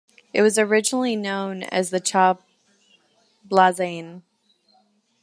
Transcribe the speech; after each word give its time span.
It 0.33 0.41
was 0.41 0.57
originally 0.57 1.15
known 1.15 1.61
as 1.61 1.91
the 1.91 2.01
"chablaisienne". 3.51 4.23